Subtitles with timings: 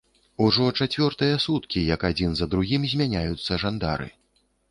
[0.43, 4.09] Ужо чацвёртыя суткі, як адзін за другім змяняюцца жандары.